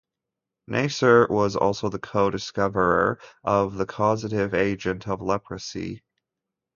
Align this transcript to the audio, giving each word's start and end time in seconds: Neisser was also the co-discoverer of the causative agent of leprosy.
Neisser 0.67 1.27
was 1.29 1.55
also 1.55 1.87
the 1.87 1.99
co-discoverer 1.99 3.19
of 3.43 3.75
the 3.75 3.85
causative 3.85 4.51
agent 4.55 5.07
of 5.07 5.21
leprosy. 5.21 6.01